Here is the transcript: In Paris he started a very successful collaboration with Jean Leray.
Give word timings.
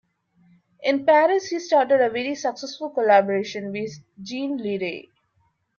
In 0.81 1.05
Paris 1.05 1.49
he 1.49 1.59
started 1.59 2.01
a 2.01 2.09
very 2.09 2.33
successful 2.33 2.89
collaboration 2.89 3.71
with 3.71 3.99
Jean 4.19 4.57
Leray. 4.57 5.09